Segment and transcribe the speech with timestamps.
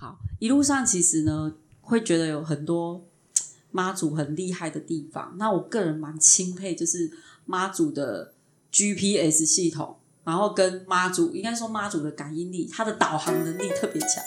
[0.00, 3.04] 好，一路上其实呢，会觉得有很多
[3.72, 5.34] 妈祖很厉害的地方。
[5.38, 7.10] 那我个人蛮钦佩，就是
[7.44, 8.32] 妈祖的
[8.70, 14.22] GPS 系统，然后跟妈祖应该说妈祖的感应力，它的导航能力特别强。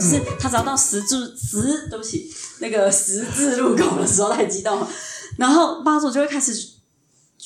[0.00, 4.84] 是他找到十字十，对不起，那个十字路口的时候太激动，
[5.36, 6.52] 然后妈祖就会开始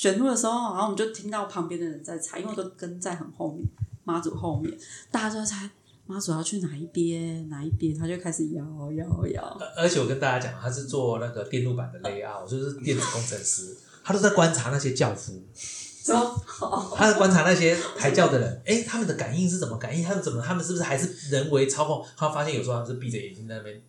[0.04, 3.66] 选路的时候，然后我们就听到旁边的人在猜，因为我都跟在很后面，
[4.04, 4.70] 妈祖后面，
[5.10, 5.70] 大家都在猜
[6.04, 9.58] 妈祖要去哪一边，哪一边，他就开始摇摇摇。
[9.74, 15.42] 而且我跟大家讲，他是做那个电路板的 layout，就是电子工程师，他都在观察那些轿夫。
[16.94, 20.04] 他在观察那些抬轿的人，哎，他们的感应是怎么感应？
[20.04, 20.42] 他们怎么？
[20.42, 22.04] 他们是不是还是人为操控？
[22.14, 23.80] 他发现有时候他们是闭着眼睛在那边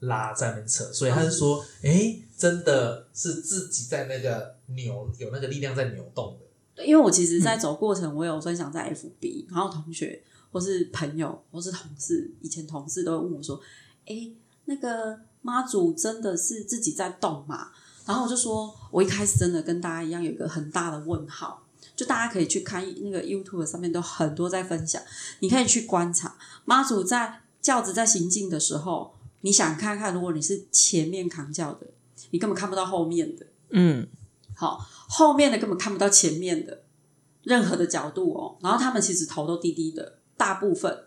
[0.00, 6.46] 拉，在那边扯，所以他是说，哎，真的是自己在那个扭，有那个力量在扭动的。
[6.74, 13.60] 对因为我其实，在走过程，我有分享在 FB，然后同学或是朋友或是同事，以前同事都会问我说，
[14.06, 14.30] 哎，
[14.66, 17.70] 那个妈祖真的是自己在动吗？
[18.04, 25.02] 然后我就说，我一开始真的跟大家一样有一个很大的问号，就大家可以去看那个 YouTube 上面都很多在分享，
[25.40, 31.86] 你可以去观察妈祖在轿子在行进的时候，你想看看，如果你是前面扛轿的，
[32.30, 34.06] 你根本看不到后面的，嗯，
[34.56, 36.82] 好，后面的根本看不到前面的
[37.44, 41.04] 任何的角度哦，然后他们其实头都低低的，大部分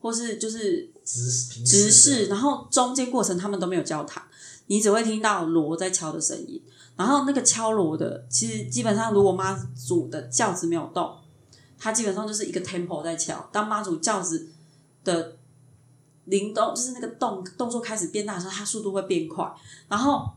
[0.00, 1.30] 或是就是直
[1.64, 4.22] 直视，然后中间过程他们都没有交谈。
[4.66, 6.62] 你只会听到锣在敲的声音，
[6.96, 11.18] 然后那个敲锣的，其实基本上如果妈祖的轿子没有动，
[11.78, 13.46] 它基本上就是一个 tempo 在敲。
[13.52, 14.48] 当妈祖轿子
[15.04, 15.36] 的
[16.24, 19.52] 灵动，就是那个动动作开始变大的时候，它速度会变快。
[19.86, 20.32] 然后，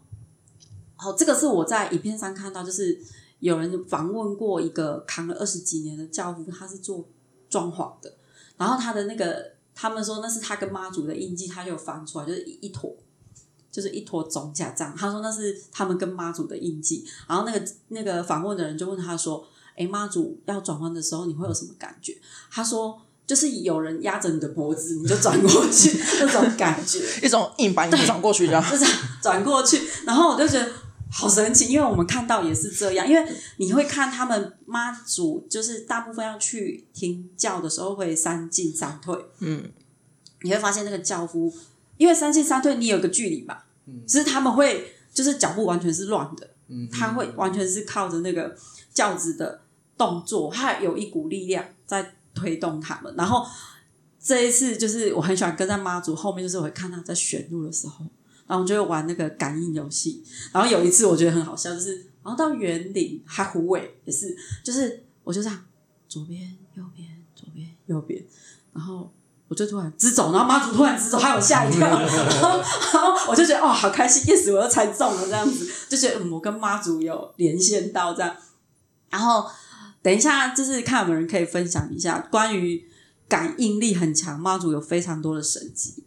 [0.97, 2.99] 好，这个是我在影片上看到，就是
[3.39, 7.07] 有人访问过一个扛了二十几年的教父，他是做
[7.49, 8.13] 装潢的，
[8.57, 12.93] 然后他的那个，他们说那是他跟妈祖的印记，他就翻出来，就是一坨。
[13.69, 14.95] 就是一坨总甲样。
[14.97, 17.05] 他说那是他们跟妈祖的印记。
[17.27, 19.45] 然后那个那个访问的人就问他说
[19.77, 22.17] ：“哎，妈祖要转弯的时候，你会有什么感觉？”
[22.49, 28.85] 他说：“就是有人压着你的脖子，你就转过去 那种感觉，一种硬把你转过去，这样就是
[29.21, 30.67] 转过去。”然后我就觉得
[31.09, 33.07] 好神奇，因为我们看到也是这样。
[33.07, 39.15] 因为你会看他们妈祖，就是大部分要去听教的时候会三进三退。
[39.39, 39.71] 嗯，
[40.41, 41.53] 你会发现那个教夫，
[41.97, 43.57] 因为三进三退，你有个距离嘛。
[44.05, 48.53] 只是他们会，就是脚步完全是乱的，嗯他会完全是靠着那个
[48.93, 49.61] 轿子的
[49.97, 53.13] 动作，他有一股力量在推动他们。
[53.17, 53.47] 然后
[54.21, 58.05] 这一次，就是我很喜欢跟在妈祖后面，就是我会看他在选路的时候，
[58.47, 60.23] 然后就会玩那个感应游戏。
[60.51, 65.65] 然后有一次我觉得很好笑，就是然后到园林还虎尾也是，就是我就这样
[66.07, 68.23] 左边右边左边右边，
[68.73, 69.11] 然后。
[69.49, 78.35] 我就突然直走，然后妈祖突然直走，害我吓一跳， 然后我就觉得哦，好开心，yes，我又猜中了这样子，就觉得嗯，我跟妈祖有连线到这样。
[79.09, 79.49] 然后
[80.01, 82.85] 等一下，就是看有没有人可以分享一下关于
[83.29, 86.03] 感应力很强，妈祖有非常多的神迹。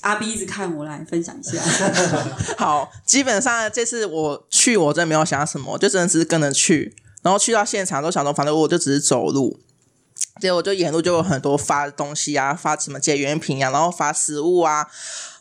[0.00, 1.58] 阿 B 一直看我来分享一下。
[2.58, 9.58] 好，基本上这次我去，我真的没有想什么，就真的只是跟着去，然后去到现场都想说，反正我就只是走路。
[10.40, 14.86] 结果就沿路就有很多发东西啊，发什么解元品啊，然后发食物啊。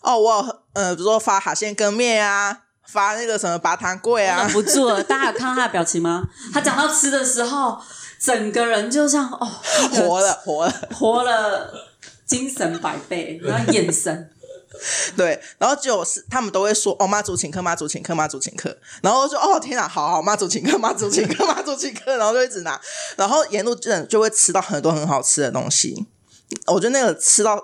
[0.02, 4.44] 哦，我呃，比如说发海鲜羹面啊，发那个什么拔糖柜啊。
[4.44, 6.24] 忍不住了，大家有看到他的表情吗？
[6.54, 7.78] 他讲到吃的时候，
[8.20, 9.46] 整个人就像哦，
[9.92, 11.74] 活了，活了，活了，
[12.26, 14.30] 精神百倍，然后眼神。
[15.16, 18.78] 对，然后就是他们都会说哦，妈祖请客，妈祖请客，妈祖请客。
[19.02, 22.18] 然后说哦，天哪，好好，妈祖请客， 妈祖请客， 妈祖请客。
[22.18, 22.80] 然后就一直拿，
[23.16, 26.06] 然后沿路真的就会吃到很多很好吃的东西。
[26.68, 27.62] 我觉得那个吃到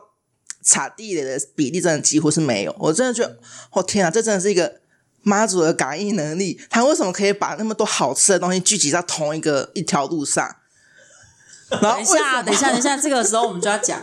[0.64, 2.76] 踩地雷的比例真的几乎是没有。
[2.80, 3.38] 我真的觉得，
[3.72, 4.80] 哦天啊，这真的是一个
[5.22, 6.60] 妈祖的感应能力。
[6.70, 10.56] 他为什么可以把那么多好吃的东西聚集在同一个一条路上？
[11.70, 14.02] 等一下，等一下，等一下，这个时候我们就要讲。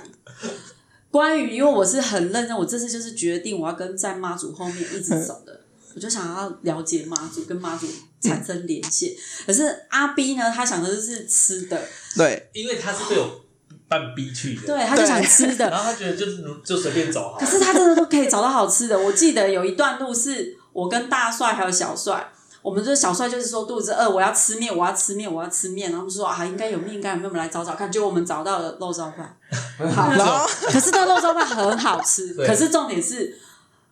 [1.10, 5.60] 关于，因为我是很认真，我这次就是决定我要跟在妈祖后面一直走的，
[5.94, 7.86] 我就想要了解妈祖，跟妈祖
[8.20, 9.12] 产生连线。
[9.46, 11.82] 可是阿 B 呢，他想的就是吃的，
[12.16, 13.40] 对，因为他是被我
[13.88, 17.36] 半逼去的，对，他就想吃的， 然后他觉得就是就随便走。
[17.38, 18.98] 可是他真的都可以找到好吃的。
[18.98, 22.32] 我记得有一段路是我跟大帅还有小帅。
[22.62, 25.92] 我们就是小帅，就是说肚子饿，我要吃面，我要吃面，我要吃面。
[25.92, 27.90] 然后说啊，应该有面，应该有面，我们来找找看。
[27.90, 29.36] 结果我们找到了肉燥饭，
[29.94, 32.34] 好，可是这肉燥饭很好吃。
[32.34, 33.38] 可是重点是，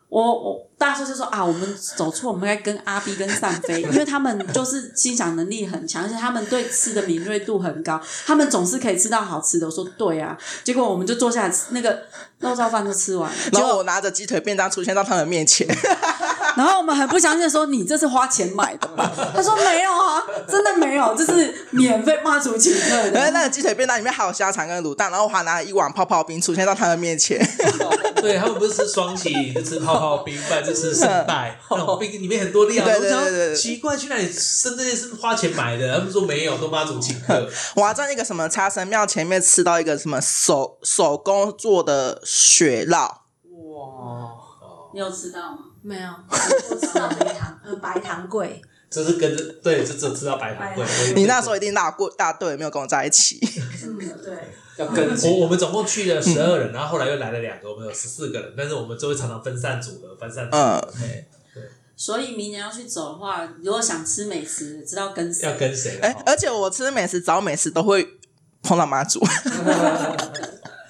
[0.08, 9.66] 我我大叔就说啊，我们走错，我们该跟阿 B 跟善飞，因为他们就是欣赏能力很强，而且他们对吃的敏锐度很高，他们总是可以吃到好吃的。
[9.66, 12.02] 我说对啊，结果我们就坐下来吃那个
[12.40, 15.66] 肉燥饭就吃完了，然后我拿着鸡腿便当出现到他们面前，
[16.56, 19.12] 然后我们很不相信地说你这是花钱买的吧？
[19.34, 23.30] 他说没有啊，真的没有，这是免费妈祖请客然后的。
[23.30, 27.38] 那个鸡腿便当里面还有香肠跟卤蛋，然后我还拿了一碗泡泡冰出现到他的面前。
[28.16, 32.84] 对他们不是吃双喜，就吃泡泡冰，不然就吃圣代，那种冰里面很多料。
[32.84, 35.98] 对对对奇怪，去哪里生这些是花钱买的？
[35.98, 37.46] 他们说没有，都妈祖请客。
[37.74, 43.18] 我还在那个什么茶神庙前面吃到一个什么手手工做的雪酪，哇，
[44.94, 45.58] 你有吃到吗？
[45.86, 48.60] 没有，我知道白糖，呃，白糖桂，
[48.90, 50.84] 这是跟着对，就只有吃到白糖桂。
[51.14, 53.38] 你那时候一定大过大队没有跟我在一起。
[53.84, 54.34] 嗯，对，
[54.78, 60.92] 要跟我我们总共去了十二人，然后后来又来了两个，我们有十四个人，但是我们就会常常分散组合，分散组合。
[60.98, 61.26] 嗯哎
[61.98, 65.56] 所以明年要去走的话，如果想吃美食，知道跟谁要。
[65.56, 65.98] 跟谁？
[66.02, 68.06] 哎、而且我吃美食找美食都会
[68.62, 69.18] 碰到妈祖，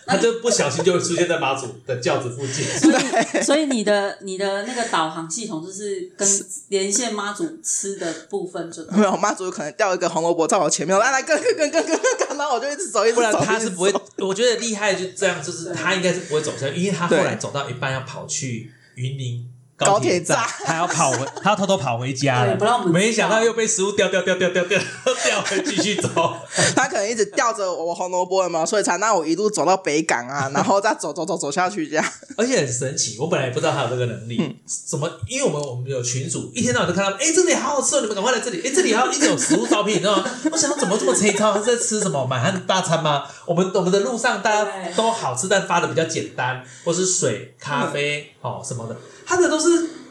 [0.06, 2.64] 他就不小心就会出现在马祖的轿子附近。
[2.64, 6.28] 所以，所以你的你的那个导航系统就是跟
[6.68, 13.92] 连线妈祖吃的部分就没有妈祖可能掉一个红萝卜在我前面，来来跟跟跟跟跟跟，然后我就一直走一直走，不然他是不会。
[14.18, 19.44] 我觉得厉害就这样，就是他应该是不会走下去，因为他后来走到一半要跑去云林
[19.76, 24.78] 高铁铁站他要跑回， 他要偷偷跑回家了，不让我们没想到又被食物掉掉掉掉掉掉
[25.24, 26.08] 掉回继续走。
[26.74, 28.64] 他可能一直吊着我红萝卜，有没有？
[28.64, 32.04] 所以才让我一路走到北港啊， 然后再走走走走下去这样。
[32.36, 34.38] 而且很神奇，我本来也不知道他有这个能力。
[34.40, 34.54] 嗯
[34.86, 35.08] 怎么？
[35.28, 38.62] 因为我们我们有群主，一天到晚都看到，哎，这里好好吃哦，你们赶快来这里。
[38.64, 40.24] 哎，这里还有一直有食物照片，你知道吗？
[40.50, 41.52] 我想说怎么这么粗糙？
[41.52, 43.24] 他是在吃什么满汉大餐吗？
[43.44, 48.96] 我们我们的路上大家都好吃，但发的比较简单，或是水、咖啡、嗯哦什么的，
[49.26, 49.65] 他的都是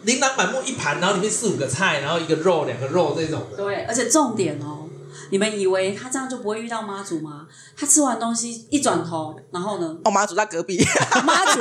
[0.05, 3.57] 琳琅满目一盘，然后里面四五个菜，然后一个肉、两个肉这种的。
[3.57, 4.87] 对，而且重点哦，
[5.31, 7.47] 你们以为他这样就不会遇到妈祖吗？
[7.75, 10.77] 他吃完东西一转头，然后呢，哦，妈祖在隔壁，
[11.25, 11.59] 妈祖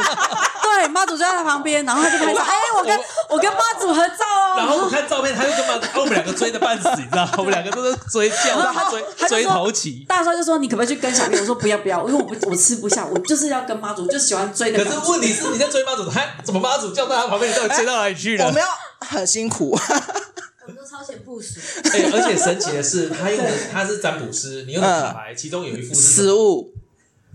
[0.84, 3.00] 对妈祖就在他旁边，然后他就拍照，哎，我跟
[3.30, 4.54] 我跟妈祖合照哦。
[4.56, 10.04] 然后我看照片，他就跟妈，啊我们两个追的半死，你知道吗，我们两个都是追叫，然后追追他就说头起。
[10.08, 14.90] 大帅就说：“你可不可以去跟小编？”我说：“不要不要，因为我不我吃不下，我就是要跟妈祖，就喜欢追的可。
[14.90, 18.46] 是问题是你在追妈祖，他怎么妈祖叫到他旁边，你到底追到哪里去了？
[18.46, 18.68] 我们要
[19.00, 19.70] 很辛苦。
[19.70, 21.60] 我们都超前部署，
[21.92, 26.72] 哎、而且神奇的是，他用的他是占卜师，你用的卡牌，其中有一副是什食物，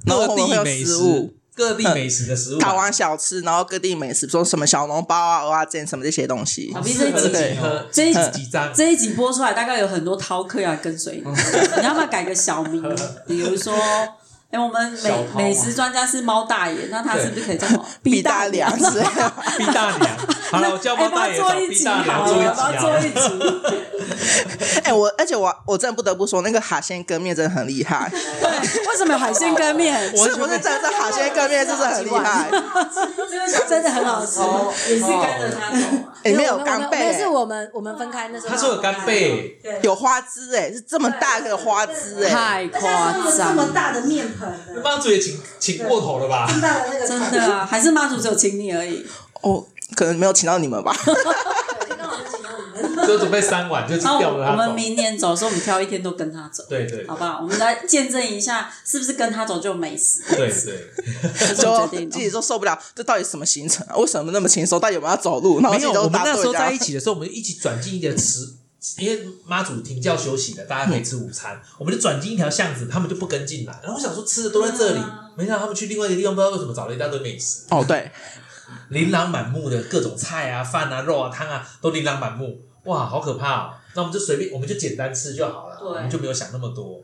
[0.06, 2.58] 然后各我们会有地美食食物，，各地美食的食物。
[2.58, 7.30] 台湾小吃，然后各地美食，说什么小笼包啊、蚵仔煎什么这些东西这一集
[7.92, 11.30] 这一集几张，这一集播出来，大概有很多饕客要跟随你，
[11.80, 12.82] 你要不要改个小名？
[13.28, 13.76] 比如说，
[14.52, 18.92] 哎、我们美美食专家是猫大爷，那他是不是可以叫什么毕 大良良？
[18.92, 20.18] 之类的， 毕大娘。
[20.50, 23.28] 好了，我叫哎，猫大爷找毕做一集大娘做一好了，帮他做一集啊。
[23.30, 24.82] 集。
[24.86, 30.02] 哎、我而且我我真的不得不说，那个海鲜羹面真的很厉害，对，为什么有海鲜羹面？
[30.18, 32.50] 是不是真的是海鲜羹面，真的很厉害？
[33.70, 34.40] 真的很好吃，
[34.90, 35.86] 也是跟着他走
[36.20, 36.30] 啊。
[36.30, 46.46] 里面有干贝、那是我们我们分开那时候，他说有干贝，有花枝、哎，是这么大个花枝、哎，太夸张了，么大的面盆的，妈祖也请请过头了吧？
[46.50, 49.06] 这么大的那个真的啊，还是妈祖只有请你而已。
[49.42, 50.94] 哦，可能没有请到你们吧？
[53.18, 54.52] 就准备三碗，就然后吊着他走。
[54.52, 57.40] 我们明年走的时候，我们挑一天都跟他走，对对好不好？
[57.42, 60.22] 我们来见证一下，是不是跟他走就有美食？
[60.36, 63.98] 对对， 就决定自己都受不了，这到底什么行程啊？
[63.98, 64.80] 为什么那么轻松？
[64.80, 65.60] 到底有没有要走路？
[65.62, 65.92] 然后没有。
[66.04, 68.48] 我们那时候在一起的时候，我们一起转进一个池，
[68.98, 73.80] 因为妈祖停教休息的，大家可以吃午餐，我们就转进一条巷子，他们就不跟进来。
[73.84, 77.64] 然后我想说吃的都在这里啊，没想到他们去另外一个地方，不知道为什么找了一大堆美食。
[77.70, 78.12] 哦，对，
[78.90, 83.74] 琳琅满目的各种菜啊、饭啊、肉啊、汤啊，都琳琅满目，哇，好可怕哦！
[83.96, 87.02] 那我们就随便，我们就简单吃就好了，对我们就没有想那么多。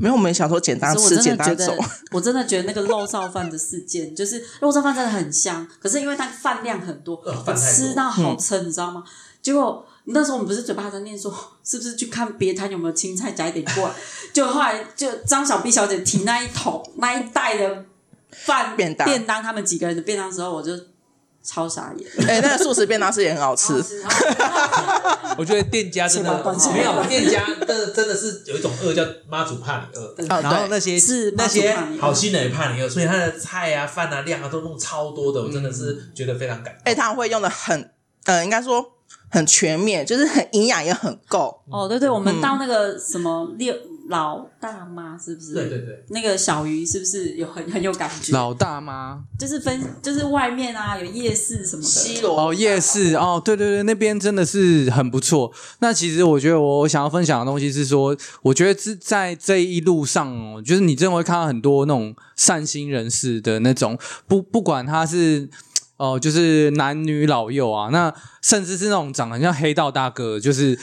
[0.00, 1.74] 没有，我们想说简单吃，简单走。，
[2.12, 9.02] 我真的觉得那个肉燥饭的事件，就是肉燥饭真的很香，可是因为它饭量很多，呃多吃到好撑，你知道吗？
[9.42, 11.32] 结果那时候我们不是嘴巴还在念说，
[11.64, 13.94] 是不是去看别摊有没有青菜夹一点过来？
[14.32, 17.84] 就后来就张小碧小姐提那一桶那一袋的
[18.30, 20.72] 饭便当便当，他们几个人的便当的时候，我就
[21.42, 22.28] 超傻眼。
[22.28, 23.74] 哎、那个素食便当是也很好吃，
[25.38, 26.30] 我觉得店家真的
[26.74, 36.82] 没有，店家真的真的是有一种饿叫妈祖怕你饿，啊然后那些是那些好心人也怕你饿，所以他的菜啊、饭啊、量啊都弄超多的，我真的是觉得非常感动。
[36.84, 37.90] 哎、他会用的很，
[38.24, 38.84] 呃，应该说
[39.30, 41.62] 很全面，就是很营养也很够。
[41.70, 43.74] 哦，对对，我们到那个什么六
[44.08, 45.54] 老大妈是不是？
[45.54, 48.32] 对对对，那个小鱼是不是有很很有感觉？
[48.32, 55.52] 老大妈就是分就是外面啊有夜市什么的，西罗哦，夜市哦，对对对，那边真的是很不错。
[55.80, 65.48] 那其实我觉得我想要分享的东西是说，我觉得是在这一路上哦，就是你真的会看到很多那种善心人士的那种，不不管他是。
[65.98, 70.78] 哦，就是男女老幼啊，那甚至是那种长得像黑道大哥，就是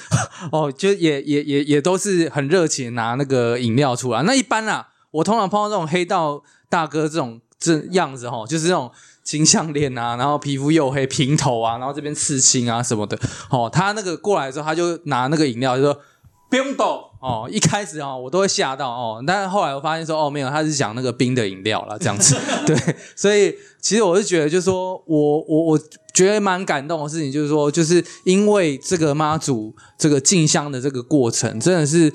[0.52, 4.22] 哦，就也也也也都是很热情拿那个饮料出来。
[4.22, 8.92] 那一般啦，我通常碰到这种黑道大哥这种这样子哈、就是那种
[9.24, 13.18] 金项链啊，然后皮肤黝黑、平头啊，然后这边刺青啊什么的。
[13.50, 16.00] 哦，他那个过来之后，他就拿那个饮料就说。
[16.48, 22.36] 不用抖哦，一开始哦，我都会吓到哦，但是后来我发现说哦，没有，他是讲那个冰的饮料啦， 这样子，
[22.68, 22.78] 对，
[23.16, 25.80] 所以其实我是觉得，就是说我我我
[26.14, 32.14] 觉得蛮感动的事情，就是说，就是因为这个妈祖这个进香的这个过程，真的是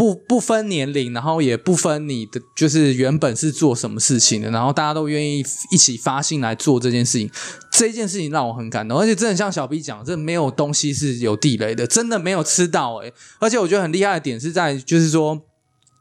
[0.00, 7.30] 不不分年龄，然后也不分你的就是原本是做什么事情的，然后大家都愿意一起发心来做这件事情，
[7.70, 15.42] 这件事情让我很感动，而且真的像小 B 讲，这没有东西是有地雷的，真的没有吃到诶、而且我觉得很厉害的点是在就是说。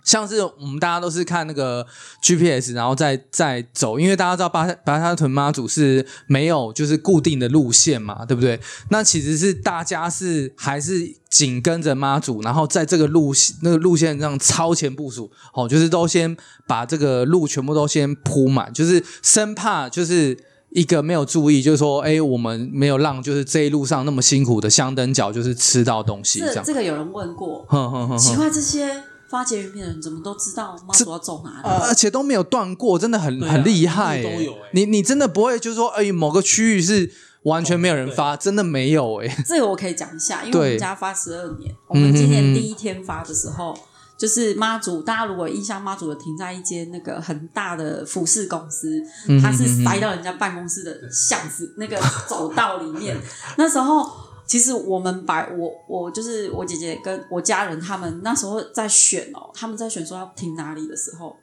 [0.04, 1.86] 像是我们大家都是看那个
[2.22, 8.60] GPS，然后再再走，因为大家知道巴巴沙屯妈祖是没有就是固定的路线嘛，对不对？
[8.90, 20.38] 那其实是大家是还是紧跟着妈祖，然后在这个路那个路线上超前部署，哦，就是都先把这个路全部都先铺满，就是生怕就是。
[20.72, 26.56] 一个没有注意，就是说，哎，我们没有让就是这一路上那么辛苦的香灯脚，就是吃到东西这样。
[26.58, 31.86] 这这个有人问过，哼哼哼哼，奇怪，这些发结缘品的人怎么都知道妈祖要走哪里？
[31.88, 34.24] 而且都没有断过，真的很、啊很厉害、欸。
[34.24, 37.12] 都有欸你你真的不会就是说，哎、某个区域是
[37.44, 43.78] 完全没有人发，真的没有哎、这个我可以讲一下，因为我们家发十二年，我们今年第一天发的时候，
[44.18, 49.02] 就是妈祖，大家如果印象，妈祖的停在一间那个很大的服饰公司，
[49.42, 53.16] 它是塞到人家办公室的巷子那个走道里面。
[53.58, 54.06] 那时候，
[54.50, 61.38] 其实我们把我我就是我姐姐跟我家人他们那时候在选哦，他们在选说要停哪里的时候。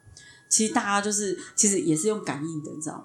[0.48, 3.04] 其实大家就是，其实也是用感应的，你知道吗？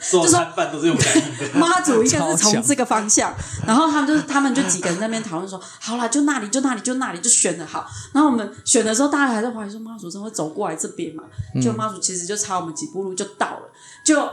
[0.00, 1.52] 所有摊贩都是用感应的。
[1.60, 3.34] 妈祖应该是从这个方向，
[3.66, 7.86] 然后他们就是他们就几个人在那边讨论说，好啦，就那里，就那里，就那里，就选的好。
[8.14, 11.22] 然后我们选的时候，大家还在怀疑说，妈祖真的会走过来这边嘛？
[11.62, 13.70] 就妈祖其实就差我们几步路就到了。
[14.02, 14.26] 就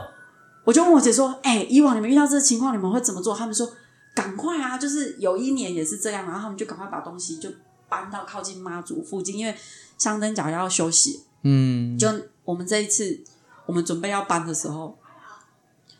[0.64, 3.36] 我就问我姐说，哎、以往你们遇到这个情况，你们会怎么做？
[3.36, 3.70] 他们说，
[4.16, 4.78] 赶快啊！
[4.78, 7.50] 就是有一年也是这样，然后他们就赶快把东西就
[7.86, 9.54] 搬到靠近妈祖附近，因为
[9.98, 12.08] 香灯脚要休息，嗯，就
[12.42, 13.20] 我们这一次，
[13.66, 14.98] 我们准备要搬的时候，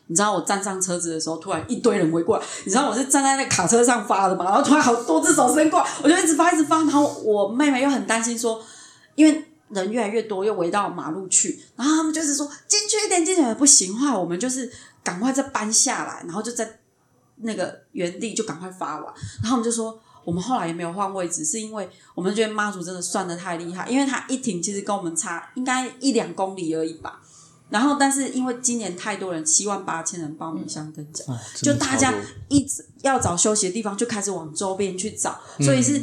[0.07, 2.45] 你知道我站上车子的时候，突然一堆人围过来。
[2.65, 4.45] 你知道我是站在那个卡车上发的嘛？
[4.45, 6.77] 然后突然好多只手伸过来，我就一直发一直发。
[6.77, 8.59] 然后我妹妹又很担心说，
[9.13, 14.71] 因为人越来越多，又围到马路去，然后他们就是说进去一点，进去不行，的话我们就是
[15.03, 16.79] 赶快再搬下来，然后就在
[17.41, 19.13] 那个原地就赶快发完。
[19.41, 19.99] 然后我们就说。
[20.27, 27.21] 我们后来也没有换位置，是因为我们觉得妈祖真的算的太厉害，因为他一停其实跟我们差应该一两公里而已吧。
[27.69, 32.13] 然后，但是因为今年太多人，七万八千人报名香灯脚，哦就大家
[32.49, 36.01] 一直要找休息的地方，就开始往周边去找，所以是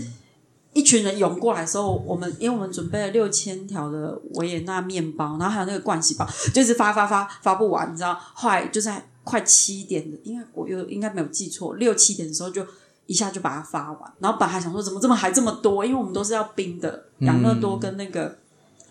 [0.73, 12.65] 一群人涌过来的时候，我们因为我们准备了六千条的维也纳面包，然后还有那个冠喜包，就是发发发发不完，你知道，后来就在快七点的，应该我又应该没有记错，六七点的时候就。
[13.07, 18.35] 一下就把它发完，然后本来还想说怎么这么还这么多，因为我们都是要冰的，养乐多跟那个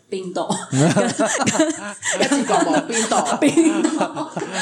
[0.07, 0.47] 冰豆，
[2.21, 3.89] 要记搞毛冰豆， 冰豆，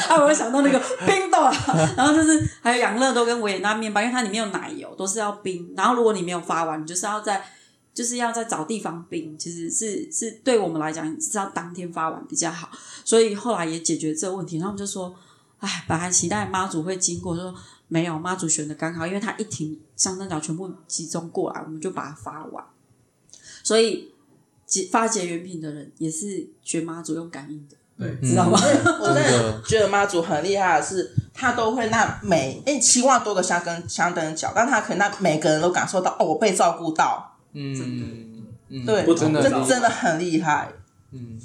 [0.08, 1.52] 啊，我会想到那个冰豆啊，
[1.94, 5.74] 然后就是还有养乐多跟维也纳面包，因为它里面有奶油，都是要冰。
[5.76, 7.44] 然后如果你没有发完，你就是要在
[7.92, 12.70] 就是要在找地方冰，其实是是对我们来讲是要当天发完比较好。
[13.04, 15.14] 所以后来也解决这个问题，然后我们就说，
[15.62, 17.54] 哎，本来期待妈祖会经过，说
[17.86, 22.64] 没有，妈祖选的刚好，因为他一停，香灯角全部集中过来，我们就把它发完。
[23.62, 24.12] 所以
[24.66, 28.58] 结发结缘品的人也是学妈祖用感应的，对，知道吗？
[29.00, 40.72] 我真的觉得妈祖很厉害的是，他都会那每哎七万多个香灯香灯脚，但他可能让每个人都感受到哦，我被照顾到，嗯嗯，对，不同的这真的很厉害。
[41.12, 41.38] 嗯，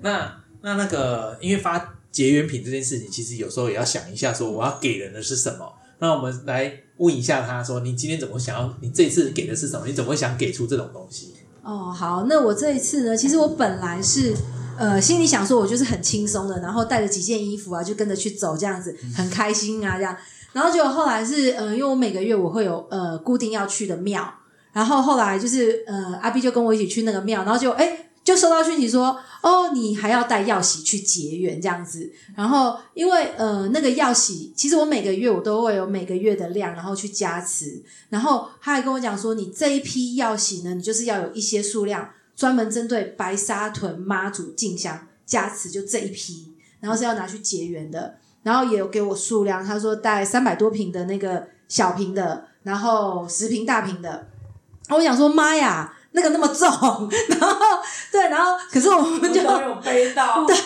[0.00, 5.72] 那那那个，因为发结缘品这件事情，其实有时候也要想一下，说我要给人的是什么。
[6.00, 8.76] 那我们来问一下他说，你今天怎么想要？
[8.80, 9.86] 你这次给的是什么？
[9.86, 11.34] 你怎么会想给出这种东西？
[11.62, 14.34] 哦，好，那我这一次呢，其实我本来是
[14.78, 20.16] 呃心里想说，我就是很轻松的，然后带着几件衣服啊，就跟着去走，这样子很开心啊，这样。
[20.52, 24.32] 然后结果后来是呃，因为我每个月我会有呃固定要去的庙。
[24.72, 28.04] 然后后来就是呃，阿 B 就跟我一起去那个庙，然后就哎。
[28.28, 32.12] 就收到讯息说，哦，你还要带药洗去结缘这样子。
[32.36, 37.82] 然后因为呃那个药洗，其实我每个月我都会有每个月的量，然后去加持。
[38.10, 48.18] 然后他还跟我讲说，你这一批药洗呢，你就是要有一些数量，专门针对白沙屯妈祖进香加持，就这一批，然后是要拿去结缘的。
[48.42, 54.28] 然后也有给我数量，他说带三百多瓶的那个小瓶的，然后十瓶大瓶的。
[54.90, 55.94] 我想说，妈呀！
[56.12, 56.68] 那个那么重，
[57.28, 57.56] 然后
[58.10, 60.56] 对，然后可是我们就都有背到， 对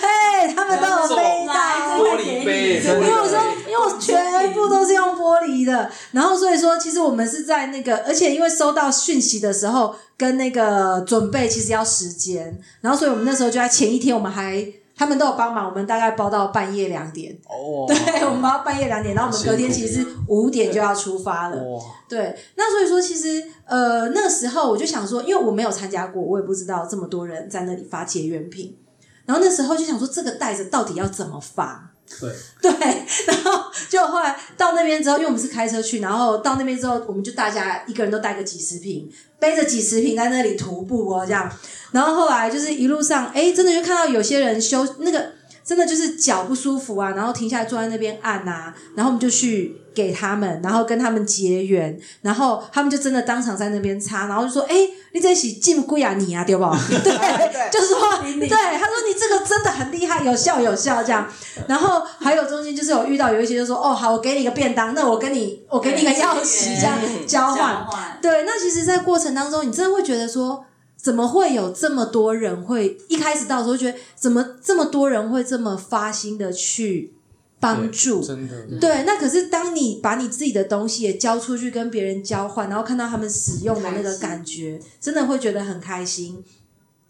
[0.55, 1.55] 他们都有背到。
[1.99, 21.57] 玻璃杯，因为我说，因为我全部都是用玻璃的，然后所以说，其实我们是在那个，而且因为收到讯息的时候跟那个准备其实要时间，然后所以我们那时候就在前一天，我们还他们都有帮忙，我们大概包到半夜两点，哦， 对，我们包到半夜两点，然后我们隔天其实是五点就要出发了。
[21.57, 28.77] 哇，对，那所以说，其实呃，那个时候我就想说，因为我没有参加过，我也不知道这么多人在那里发结缘品，
[29.25, 31.89] 然后那时候就想说，这个袋子到底要怎么发？
[32.21, 32.31] 对，
[32.61, 32.71] 对，
[33.27, 41.51] 然后就后来到那边之后，因为我们是开车去，然后到那边之后，我们就大家一个人都带个几十瓶，背着几十瓶在那里徒步哦，这样。
[41.93, 45.33] 然后后来就是一路上，哎，真的就看到有些人修那个，
[45.65, 54.75] 真的就是脚不舒服啊，然后停下来坐在那边按啊，然后我们就去给他们，然后跟他们结缘，然后他们就真的当场在那边擦，然后就说，哎，
[55.13, 56.65] 你这起进贵啊你啊，对不？
[57.05, 61.29] 对，就是说，对，他说你这个真的很厉害，有效有效这样。
[61.69, 67.87] 然后还有中间就是有遇到有一些就说，哦，好，我给你个便当，那我跟你，我给你个药洗，这样交换。
[68.23, 70.65] 对，那其实，在过程当中，你真的会觉得说，
[71.03, 77.13] 怎么会有这么多人会一开始到的时候觉得，怎么这么多人会这么发心的去
[77.59, 78.23] 帮助？
[78.23, 86.45] 真的，对，那可是当你把你自己的东西也交出去跟别人交换，然后看到他们使用的那个感觉，真的会觉得很开心。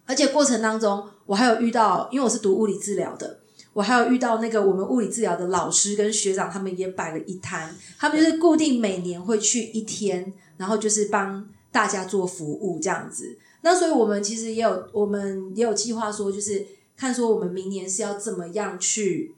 [0.07, 3.41] 而且过程当中，我还有遇到，因为我是读物理治疗的，
[3.75, 13.39] 我还有遇到那个我们物理治疗的老师跟学长，他们也摆了一摊，他们就是固定每年会去一天，然后就是帮大家做服务这样子。
[13.63, 16.67] 那所以我们其实也有，我们也有计划说，就是
[16.97, 19.35] 看说我们明年是要怎么样去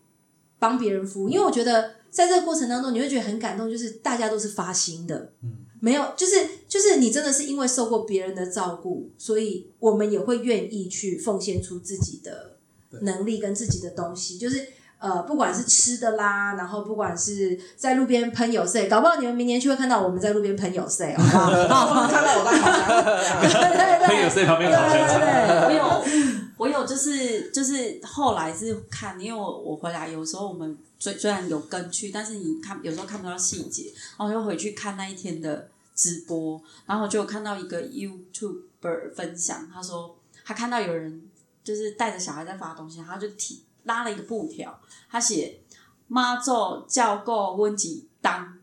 [0.59, 6.35] 帮别人服务，因为我觉得在这个过程当中，你会觉得很感动，就是大家都是发心的，嗯，没有，就是
[6.69, 12.57] 就是你真的是因为受过别人的照顾，所以我们也会愿意去奉献出自己的
[13.03, 14.67] 能力跟自己的东西，就是。
[15.05, 22.09] 呃，不管是吃的啦，然后不管是在路边喷有色，搞不好你们明年去会看到我们在路边喷有色，好不好？
[22.09, 22.73] 看到我在烤
[23.47, 26.05] 箱，对对对，朋友在旁边烤对对香对我有，
[26.57, 41.21] 我有，就是就是后来是看，因为我我回来有时候我们虽虽然有跟去，但是你看有时候看不到细节，然后又回去看那一天的直播，然后就看到一个 YouTuber 分享，他说他看到有人
[41.63, 44.79] 就是带着小孩在发东西，他就提拉了一个布条，
[45.11, 45.61] 他写
[46.09, 48.55] 妈祖教够温几当，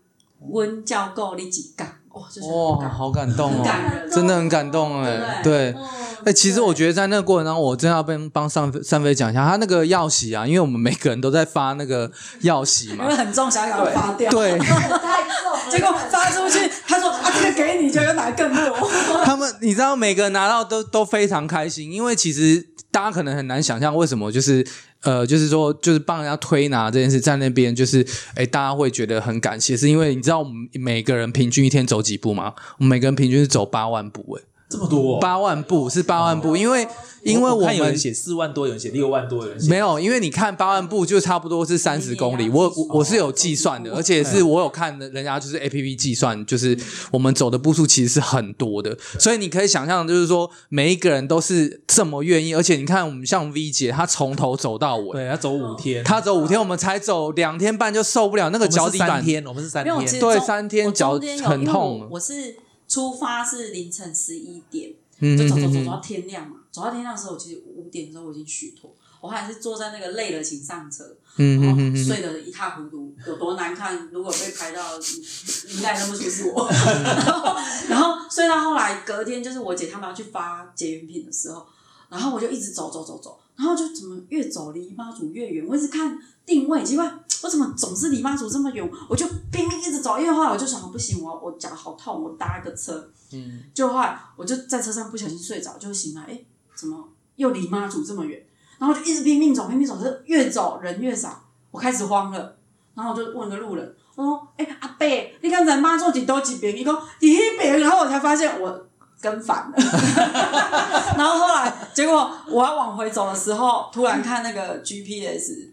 [0.49, 5.71] 温教够你几杠，哇，就是哇，好感动哦，感，真的很感动哎，对。
[5.71, 5.87] 嗯
[6.23, 13.05] 哎、其实我觉得在那个过程当中，我真的要帮帮上飞三飞讲一下，他那个药洗啊，因为我们每个人都在发那个药洗嘛。
[13.09, 14.29] 因为，很重，想要发掉。
[14.29, 14.51] 对
[15.69, 18.89] 结果发出去，他说啊，这个给你，就要拿更多。
[19.25, 24.65] 他们你知道每个人拿到都都非常开心，因为其实大家可能很难想象为什么就是
[25.03, 32.53] 呃，就是说就是帮人家推拿这件事，在那边就是哎，大家会觉得很感谢，是因为你知道我们每个人平均一天走几步吗？
[32.77, 36.87] 我们每个人平均是走八万步，哎，这么多、哦，八万步是八万步，因为
[37.23, 39.69] 因为我们看有人写四万多，有人写六万多，有人写。
[39.69, 46.75] 没有，因为你看八万步就差不多是三十公里，我我我是有计算的，而且是我有看的人家就是 A P P 计算，就是
[47.11, 62.55] 我们走的步数其实是很多的，所以你可以想象，就是说每一个人都是这么愿意，而且你看我们像 V 姐，她从头走到尾，对，她走五天，她走五天，我们才走两天半就受不了那个脚底板，三天，我们是三天，对三天脚很痛我是
[62.91, 66.57] 出发是凌晨十一点，嗯就走走走走到天亮嘛。
[66.69, 71.05] 走到天亮的时候，其实五点的时候我已经虚脱，我还是坐在那个累了请上车，
[71.37, 74.09] 然后睡得一塌糊涂，有多难看。
[74.11, 76.67] 如果被拍到，应该认不出是我。
[76.69, 77.55] 然后，
[77.87, 81.65] 然后睡到后来，隔天就是我姐他们要去发结缘品的时候，
[82.09, 85.65] 然后我就一直走走走走，然后就怎么越走离妈祖越远。
[85.67, 87.11] 我一直看定位，奇怪，
[87.43, 88.91] 我怎么总是离妈祖这么远？
[89.09, 93.09] 我就拼命一直走，因为后来我就想，不行，我我脚好痛，我搭个车。
[93.33, 96.41] 嗯，就后来我就在车上不小心睡着，就醒来，哎，
[96.75, 98.45] 怎么又离妈祖这么远？
[98.77, 102.57] 然后就一直拼命走，拼命走，就越走人越少，我开始慌了。
[102.93, 105.07] 然后我就问个路人，我说：“哎、阿伯，
[105.41, 108.87] 你刚才妈祖几多几边？”伊讲伫迄边，然后我才发现我
[109.21, 109.75] 跟反了。
[111.17, 115.69] 然后后来结果我要往回走的时候，突然看那个 GPS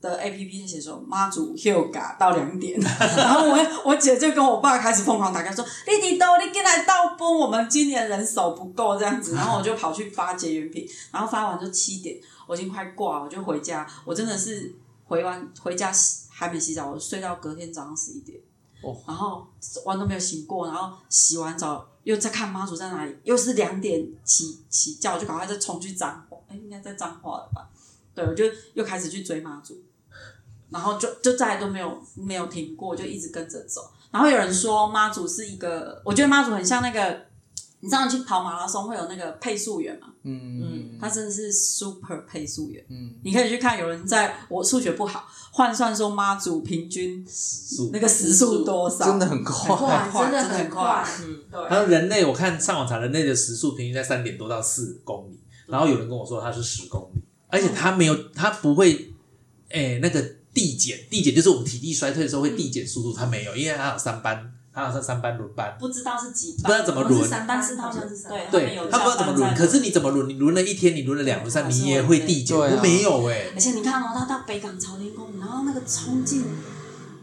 [0.00, 2.78] 的 APP 写说妈祖 Huga 到两点，
[3.16, 12.16] 然后我我姐就跟我爸开始疯狂打开说：“弟弟都你进来倒崩，我们今年人手不够这样子。”然后我就跑去发结缘品，然后发完就七点，
[12.48, 13.86] 我已经快挂了，我就回家。
[14.04, 14.74] 我真的是
[15.04, 18.36] 回完回家洗还没洗澡，我睡到隔天早上十一点。
[18.82, 19.46] 哦然后
[19.84, 27.68] 完都没有醒过，然后洗完澡又在看妈祖在哪里，又是两点起起叫，就赶快再冲去彰化，哎，应该在彰化了吧？
[28.14, 29.80] 对，我就又开始去追妈祖，
[30.70, 33.90] 然后就就再都没有没有停过，就一直跟着走。
[34.10, 37.26] 然后有人说妈祖是一个，我觉得妈祖很像那个，
[37.82, 40.06] 你知道你去跑马拉松会有那个配速员吗？
[40.22, 42.84] 嗯他真的是 super 配速员。
[42.88, 47.26] 嗯，你可以去看，有人在我数学不好，换算说妈祖平均
[47.92, 51.08] 那个时速多少，真的很快，真的很快快。
[51.22, 51.60] 嗯，对。
[51.68, 59.12] 然后人类，我看上网查，人类的时速平均在三点多到四公里，然后有人跟我说他是十公里，而且他没有，他不会，
[59.70, 60.22] 诶、那个
[60.54, 67.28] 递减，递减就是我们体力衰退的时候会递减速度，他没有，因为他有三班，他好像三班轮班，不知道是几班，不知道怎么轮。
[67.28, 70.28] 三班，但是他们对对他不知道怎么轮，可是你怎么轮？
[70.28, 76.44] 你轮了一天，你轮了两轮三，你也会递减，我没有哎、而且你看哦，他到北港朝天宫，然后那个冲进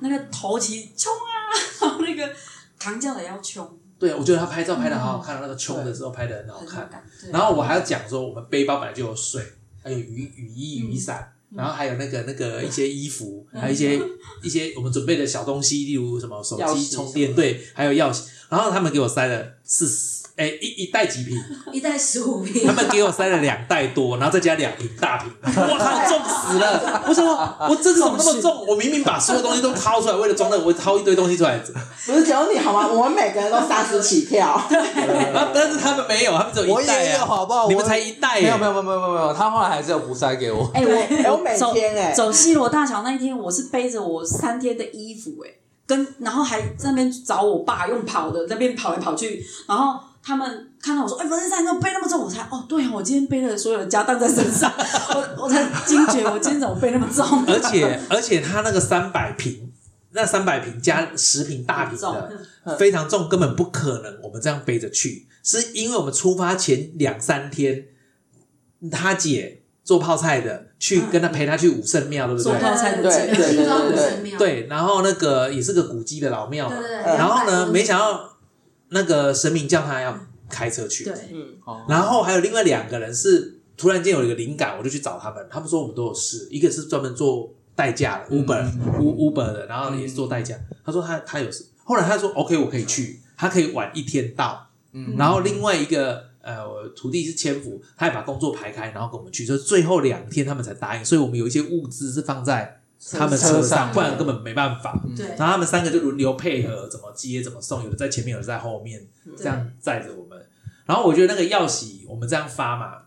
[0.02, 1.50] 那个头旗冲啊，
[1.82, 2.30] 然后那个
[2.78, 6.90] 扛轿的也要冲，对，我觉得他拍照拍的好好看，那个冲的时候拍的很好看。
[7.32, 9.44] 然后我还要讲说，我们背包本来就有水，
[9.84, 14.00] 还有雨雨衣、雨伞，然后还有那个那个一些衣服，还有一些
[14.44, 18.26] 一些我们准备的小东西，例如什么手机充电，对，还有钥匙。
[18.50, 21.38] 然后他们给我塞了四十，哎，一一袋几瓶，
[21.74, 27.04] 一袋十五瓶他，们给我塞了两袋多，然后再加两瓶大瓶，我靠，重死了！
[27.06, 27.36] 我想说，
[27.68, 28.66] 我这次怎么那么重？
[28.66, 31.60] 我明明把所有东西都掏出来，为了装那个，我掏一堆东西出来，
[32.06, 32.88] 不是只有你好吗？
[32.88, 34.58] 我们每个人都三十起跳，
[35.34, 37.68] 然后但是他们没有，他们只有一袋啊，也有好不好？
[37.68, 40.72] 你们才一袋耶，没有没有没有没有没有，他后来还是有补塞给我。
[40.74, 45.52] 哎、哎我每我走天哎走西罗大桥那一天，我是背着我三天的衣服、哎，
[45.86, 54.72] 跟然后还在那边找我爸用跑的那边跑来跑去，然后他们看到我说：“哎、文森山，你怎么背那么重？”我才哦，对啊，我今天背了所有的家当在身上，
[55.16, 59.72] 我我才惊觉我今天怎么背那么重，而且而且他那个三百平，
[60.12, 67.86] 那三百平加十平大瓶的，非常重，根本不可能我们这样背着去，是因为我们出发前两三天，
[68.92, 72.52] 他姐做泡菜的去跟他陪他去武圣庙，对不对？
[72.52, 73.56] 做泡菜的对经对。
[73.56, 76.76] 对庄对然后那个也是个古迹的老庙嘛。
[76.78, 77.18] 对，对对。
[77.18, 78.38] 然后呢，200没想到
[78.90, 81.14] 那个神明叫他要开车去，对，
[81.66, 85.48] 哦然后还有另外两个人是突然间有一个灵感，我就去找他们。
[85.50, 88.66] 他们说我们都有事，一个是专门做代驾的 Uber、
[89.00, 90.58] U Uber 的，然后也是做代驾。
[90.84, 94.68] 他说他他有事，后来他说 OK 我可以去，他可以晚一天到。
[94.92, 101.06] 嗯然后另外一个呃我徒弟是千福，他也把工作排开，然后跟我们去，就是最后两天他们才答应。
[101.06, 102.79] 所以我们有一些物资是放在
[103.14, 105.02] 他们车车上上，不然根本没办法。
[105.16, 109.08] 对，然后他们三个就轮流配合，怎么接怎么送，有的在前面，有的在后面，
[109.38, 110.46] 这样载着我们。
[110.86, 113.04] 然后我觉得那个药洗我们这样发嘛，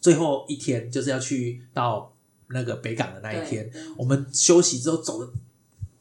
[0.00, 2.14] 最后一天就是要去到
[2.50, 5.32] 那个北港的那一天，我们休息之后走的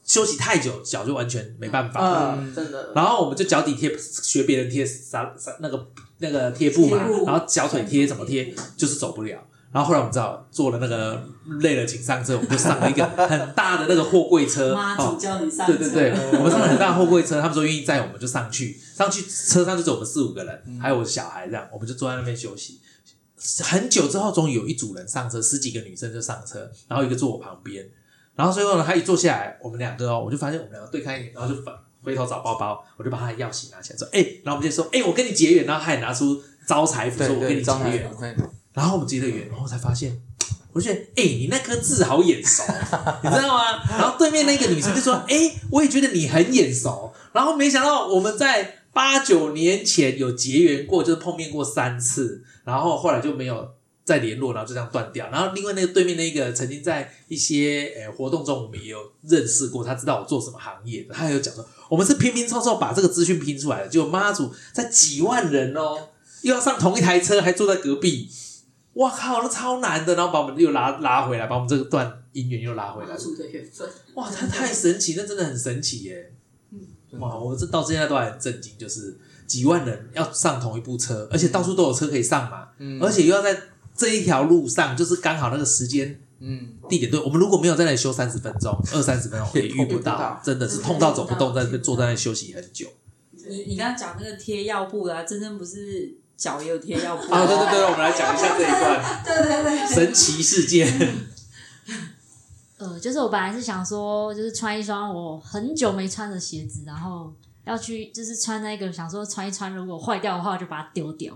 [0.03, 2.35] 休息太久，脚就完全没办法。
[2.37, 2.91] 嗯，真的。
[2.93, 5.87] 然后我们就脚底贴学别人贴啥啥那个
[6.19, 9.46] 那个贴布嘛，然后脚腿贴怎么贴就是走不了。
[9.71, 11.21] 然后后来我们知道坐了那个
[11.59, 22.79] 累了请上车，我们就上了一个很大的那个货柜车， 妈哦祖叫你上车，对对对，我们上了很大的货柜车，他们说愿意载我们就上去，上去车上就只有我们四五个人，还有我的小孩这样，我们就坐在那边休息。
[23.63, 27.87] 很久之后，终于有一组人上车，十几个女生就上车，然后一个坐我旁边，
[28.35, 38.35] 然后最后呢，他一坐下来，我们两个哦，我就发现我们两个对看一眼，然后就反回头找包包，我就把他的钥匙拿起来说，哎、然后我们就说，哎、我跟你结缘，然后他也拿出招财符，对说我跟你结缘，对
[38.77, 40.15] 然后我们结了缘，然后才发现，
[40.71, 42.61] 我就觉得，哎、你那颗痣好眼熟，
[43.25, 43.83] 你知道吗？
[43.89, 47.11] 然后对面那个女生就说，哎、我也觉得你很眼熟。
[47.33, 53.67] 然后没想到我们在八九年前有结缘过，就是碰面过三次，然后后来就没有
[54.05, 55.27] 再联络，然后就这样断掉。
[55.31, 66.09] 然后另外那个对面那个曾经在一些呃活动中我们也有认识过，他知道我做什么行业的，他还有讲说，我们是拼拼凑凑把这个资讯拼出来的，结果妈祖在几万人哦，
[66.43, 68.29] 又要上同一台车，还坐在隔壁。
[68.97, 73.17] 哇靠，那超难的，然后把我们又拉拉回来，把我们这个段姻缘又拉回来妈。
[73.17, 73.87] 祖的缘分。
[74.15, 76.33] 哇，他太神奇，那真的很神奇耶！
[77.19, 83.57] 哇，我这到现在都还很震惊，就是几万人要上同一部车，而且到处都有车可以上嘛，嗯而且又要在
[83.95, 87.19] 这一条路上，就是刚好那个时间嗯，地点对。
[87.19, 92.87] 我们如果没有在那里休三十分钟、二三十分钟， 也遇不到，真的是痛到走不动，在那边坐在那里休息很久。
[93.49, 100.87] 你你刚刚讲那个贴药布啊，真正不是脚也有贴药布啊，对对对，我们来讲一下这一段对对对，神奇事件。
[102.77, 111.33] 呃，就是我本来是想说，就是穿一双我很久没穿的鞋子，然后要去就是穿那个，想说穿一穿，如果坏掉的话我就把它丢掉。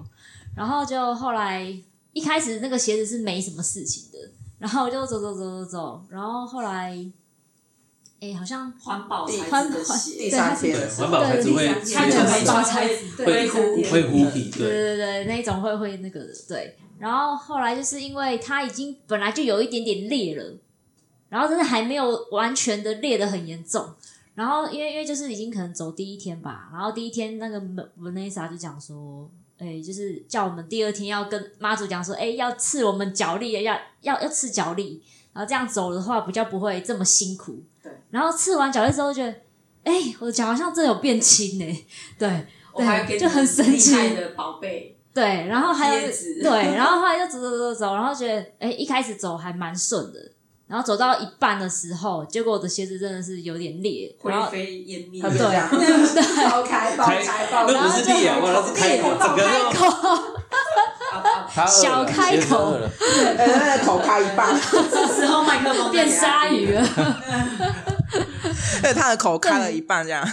[0.55, 1.65] 然后就后来
[2.13, 4.19] 一开始那个鞋子是没什么事情的，
[4.59, 6.95] 然后我就走走走走走，然后后来，
[8.21, 16.77] 哎，好像环保材环质的保鞋，第三天对，环保材质会材会对会会糊皮，对对，对对，那一种会会那个的，对。
[16.99, 20.55] 然后后来就是因为它已经本来就有一点点裂了，
[21.29, 23.89] 然后真的还没有完全的裂的很严重。
[24.35, 27.59] 然后因为因为就是已经可能走第一天吧，然后第一天那个
[27.99, 35.01] Vanessa 就讲说，哎，就是叫我们第二天要跟妈祖讲说，哎，要刺我们脚力，要要要刺脚力，
[35.33, 37.63] 然后这样走的话比较不会这么辛苦。
[37.81, 37.90] 对。
[38.11, 39.33] 然后刺完脚力之后，觉得，
[39.83, 41.85] 哎，我的脚好像真的有变轻呢。
[42.19, 42.47] 对。
[42.73, 46.01] 我还给就很神奇的宝贝，对，然后还有
[46.41, 50.19] 对，然后后来就走走走走，然后觉得哎，一开始走还蛮顺的，
[50.67, 55.21] 然后走到一半的时候，结果我的鞋子真的是有点裂，然后灰飞烟灭。
[55.21, 55.67] 他就这样，
[56.49, 59.43] 爆开爆开爆那开，不是裂啊，哇，那是开口，整个
[61.67, 62.77] 小开口
[63.37, 64.55] 哎那个口开一半，
[64.89, 66.81] 这时候麦克风变鲨鱼了，
[68.81, 70.27] 对，他的口开了一半这样。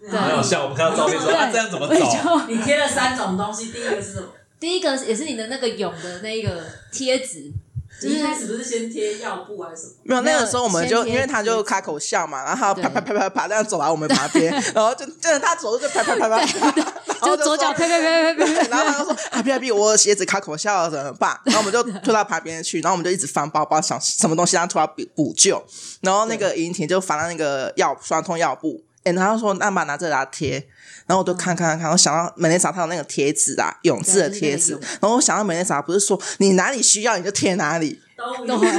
[0.00, 0.62] 对， 很好笑。
[0.64, 2.46] 我们看到照片说啊，这样怎么我走？
[2.48, 4.28] 你贴了三种东西，第一个是什么？
[4.60, 7.54] 第一个也是你的那个蛹的那个贴纸，就
[8.02, 9.92] 你是一开始不是先贴药布还是什么？
[10.02, 21.38] 没有，那个时候我们就因为他就开口笑嘛，然后他啪啪啪啪啪这样走来我们旁边，然后就真的他走路就啪啪啪啪，然后就左脚说呸呸呸呸呸，然后他就说啊，屁啊屁，我鞋子开口笑了怎么办？
[21.44, 25.64] 然后我们就推到旁边去，然后我们就一直翻包包，想什么东西让他补补救。
[26.02, 30.66] 然后那个尹婷就翻到那个药酸痛药布，哎，然后说那把拿这来贴。
[31.06, 34.72] 然后我就看看看看，我想到美丽莎她有那个贴纸啊，永志的贴纸。
[34.72, 38.70] 然后我想到美丽莎不是说你哪里需要你就贴哪里，都都有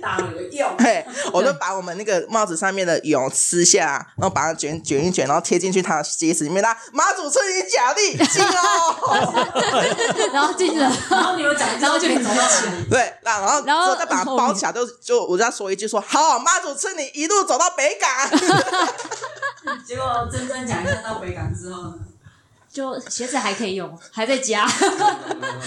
[0.00, 0.40] 打了个
[1.32, 6.62] 我就把我们那个帽子上面的蛹撕下，然后把它卷卷一卷，然后贴进去他的鞋子里面。
[6.62, 10.30] 那妈祖赐你脚力，进哦。
[10.32, 12.88] 然后进了，然后你有讲，然后就可以走到哪里？
[12.90, 18.08] 对，那然后然后再把它包起来，就就我就要说一句说好，妈祖赐你一路走到北港。
[19.86, 21.94] 结果真正讲一下到北港之后呢？
[22.72, 24.64] 就鞋子还可以用，还在家，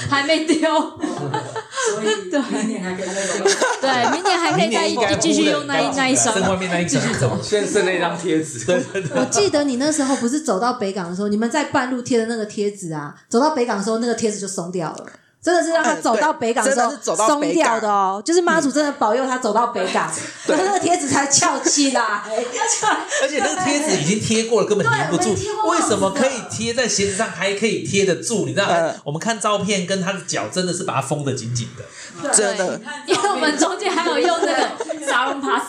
[0.09, 2.05] 还没丢，所以
[2.55, 3.45] 明年还可以再用。
[3.81, 6.49] 对，明年还可以再继续用那一那一双剩。
[6.49, 7.37] 外面那一层走。
[7.43, 8.65] 现在剩那张贴纸，
[9.15, 15.05] 我记得你那时候不是走到北港的时候，你们在半路贴的那个贴纸啊，走到北港的时候，那个贴纸就松掉了。
[15.43, 20.09] 真的是让他走到北港的时候嗯真的是走到松北港掉的哦，就是妈祖真的保佑他走到北港，
[20.47, 22.01] 然后那个贴纸才翘起来。
[23.21, 25.35] 而且那个贴纸已经贴过了，根本粘不住。
[25.69, 28.45] 为什么可以贴在鞋子上，还可以贴得住？
[28.45, 31.83] 你知道嗯，我们看照片，跟他的脚真的是把它封得紧紧的。
[32.31, 35.63] 真的因为我们中间还有用那个沙龙 pass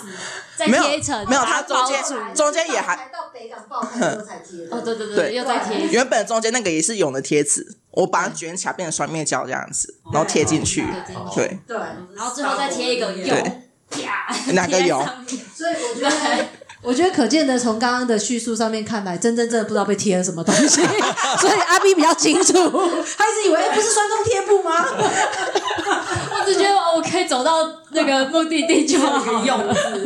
[0.56, 2.02] 再没有贴一层，没有，它中间
[2.34, 5.88] 中间也还到北港爆开之后才贴哦，对对对，对又再贴。
[5.88, 10.86] 原本中间那个也是蛹的贴纸，我把它卷起来变成双面胶这样子，然后贴进去。
[11.34, 11.76] 对，对，
[12.14, 13.52] 然后最后再贴一个对蛹，
[13.90, 16.46] 啪， 哪个蛹贴在上面所以我觉得。
[16.84, 20.68] 我觉得可见的，从刚刚的叙述上面看来，真真正的不知道被贴了什么东西，
[21.40, 24.84] 所以阿 B 比较清楚，他一直以为、哎不是酸中贴布吗？
[24.94, 27.64] 我只觉得我可以走到
[27.94, 29.44] 那个目的地就好。
[29.44, 30.04] 用字。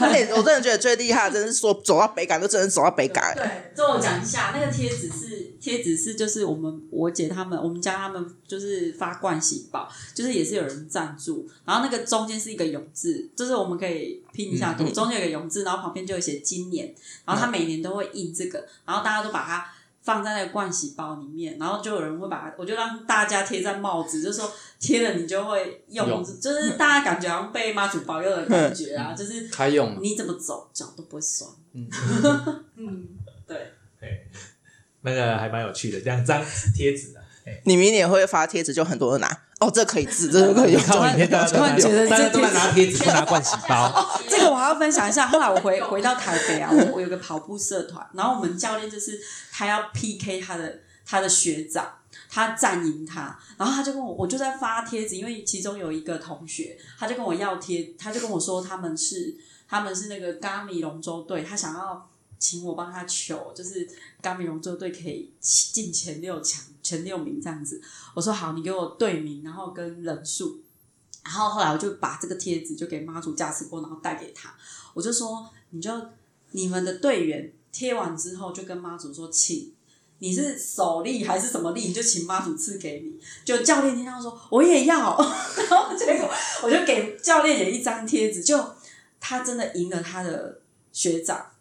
[0.00, 3.22] 而且我真的觉得最厉害的，真的是说走到北港就真的走到北港。
[3.34, 16.92] 对，这我讲一下，那个贴纸是贴纸是就是我们我姐他们我们家他们就是发惯喜报，就是也是有人赞助，然后那个中间是一个永字，就是我们可以拼一下图，中间有个永字，然后旁边就有写今年，
[17.24, 19.66] 然后他每年都会印这个，然后大家都把它。
[20.02, 29.98] 放在那个惯喜包里面，然后就有人会把它，我就让大家贴在帽子，就说贴了你就会用，用就是大家感觉好像被妈祖保佑的感觉啊， 就是开用。
[30.02, 31.48] 你怎么走脚都不会酸。
[31.72, 31.88] 嗯
[32.76, 33.08] 嗯，
[33.46, 33.72] 对。
[34.00, 34.26] 对，
[35.02, 37.22] 那个还蛮有趣的，两张贴纸啊。
[37.64, 39.28] 你明年会发贴纸，就很多人拿。
[39.62, 40.82] 哦，这可以治，这个可以用。
[40.82, 44.20] 看完影片，大家突然觉得大家都拿贴纸，不拿盥洗包。
[44.28, 45.26] 这个我还要分享一下。
[45.28, 49.20] 后来我回 回到台北啊，我我有个跑步社团，然后我们教练就是
[49.52, 51.86] 他要 PK 他的他的学长，
[52.28, 59.36] 他战赢他，然后他就跟我，我就在发贴纸，因为其中有一个同学，他就跟我要贴，他就跟我说他们是
[59.68, 62.08] 他们是那个咖米龙舟队，他想要
[62.42, 63.88] 请我帮他求，就是
[64.20, 67.80] 嘎米龙舟队可以进前六强前六名这样子。
[68.16, 70.60] 我说好，你给我队名，然后跟人数。
[71.22, 74.52] 然后后来我就把这个贴纸就给妈祖加持过，然后带给他。
[74.92, 75.92] 我就说，你就
[76.50, 79.72] 你们的队员贴完之后就跟妈祖说，请
[80.18, 83.20] 你是首力还是什么力，你就请妈祖赐给你。
[83.44, 85.16] 就教练听到说我也要，
[85.70, 86.28] 然后结果
[86.64, 88.74] 我就给教练也一张贴纸，就
[89.20, 91.51] 他真的赢了他的学长。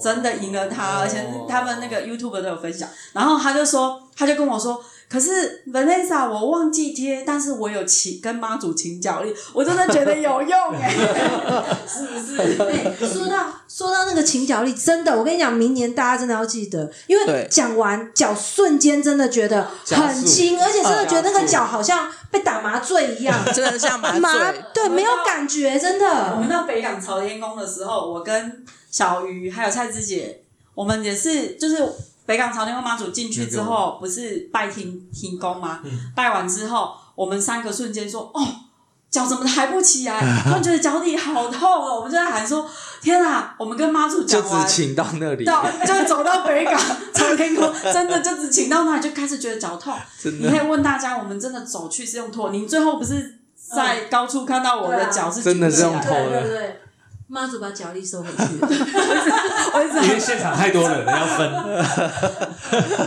[0.00, 2.88] 真的赢了他，而且他们那个 YouTube 都有分享。
[3.12, 10.90] 然后他就说，他就跟我说，可是 Vanessa 我忘记贴，但是我有请跟妈祖请脚力，我真的觉得有用哎、
[11.86, 12.60] 是不是？
[12.62, 24.62] 哎，说到说到那个请脚力，真的，我跟你讲，明年大家真的要记得，因为对讲完脚瞬间真的觉得很轻，而且真的觉得那个脚好像被打麻醉一样， 真的像麻麻醉。
[24.74, 26.36] 对，没有感觉，真的我的。
[26.40, 30.40] 们到北港朝天宫的时候，我跟小鱼还有蔡芝姐，
[30.74, 31.76] 我们也是就是
[32.26, 35.80] 北港朝天宫妈祖进去之后，不是拜天天宫吗？
[36.14, 38.46] 拜完之后，我们三个瞬间说：“哦，
[39.08, 42.68] 脚怎么抬不起来？” 突然觉得脚底好痛哦，我们就在喊说
[43.00, 44.74] ：“天啊！”我们跟妈祖就讲完只。
[44.74, 46.74] 请到那里，到就走到北港
[47.14, 49.94] 朝天宫， 真的就只请到那里就开始觉得脚痛。
[50.20, 52.50] 真的你可以问大家，我们真的走去是用拖？
[52.50, 53.38] 你最后不是
[53.74, 56.80] 在高处看到我的脚是真的是用举不起拖来对对对，
[57.28, 58.42] 妈祖把脚力收回去。
[60.02, 61.52] 因为现场太多人了，要分。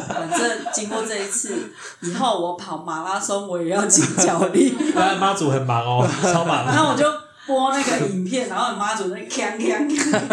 [0.08, 4.76] 反正经过这一次以后，我跑马拉松我也要请脚力。
[4.94, 6.66] 那妈祖很忙哦，超忙。
[6.66, 7.06] 然后我就
[7.48, 10.28] 播那个影片，然后妈祖在锵锵锵。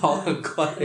[0.00, 0.66] 跑很快。